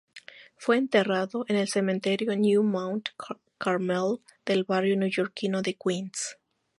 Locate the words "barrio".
4.63-4.97